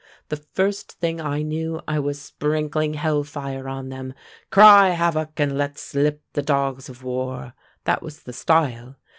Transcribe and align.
The 0.29 0.37
first 0.37 0.93
thing 0.93 1.21
I 1.21 1.43
knew 1.43 1.79
I 1.87 1.99
was 1.99 2.19
sprinkling 2.19 2.95
hell 2.95 3.23
fire 3.23 3.69
on 3.69 3.89
them, 3.89 4.15
'Cry 4.49 4.89
havoc, 4.89 5.39
and 5.39 5.55
let 5.55 5.77
slip 5.77 6.23
the 6.33 6.41
dogs 6.41 6.89
of 6.89 7.03
war.' 7.03 7.53
That 7.83 8.01
was 8.01 8.23
the 8.23 8.33
style. 8.33 8.95